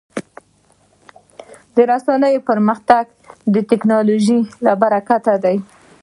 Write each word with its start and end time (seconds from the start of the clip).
د 1.75 1.77
رسنیو 1.91 2.45
پرمختګ 2.49 3.05
د 3.53 3.55
ټکنالوژۍ 3.69 4.39
له 4.65 4.71
برکته 4.81 5.33
دی. 5.43 5.57